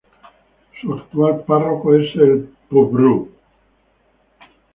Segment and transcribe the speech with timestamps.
[0.81, 3.27] Su actual párroco es el Pbro.